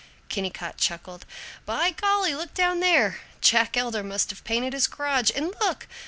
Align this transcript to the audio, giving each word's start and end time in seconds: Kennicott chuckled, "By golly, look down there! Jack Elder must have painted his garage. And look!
Kennicott 0.29 0.77
chuckled, 0.77 1.27
"By 1.63 1.91
golly, 1.91 2.33
look 2.33 2.55
down 2.55 2.79
there! 2.79 3.19
Jack 3.39 3.77
Elder 3.77 4.01
must 4.03 4.31
have 4.31 4.43
painted 4.43 4.73
his 4.73 4.87
garage. 4.87 5.29
And 5.35 5.53
look! 5.61 5.85